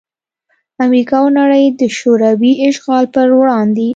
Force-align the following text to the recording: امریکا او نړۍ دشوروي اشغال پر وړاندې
امریکا 0.85 1.17
او 1.23 1.27
نړۍ 1.39 1.65
دشوروي 1.83 2.53
اشغال 2.67 3.05
پر 3.13 3.27
وړاندې 3.39 3.87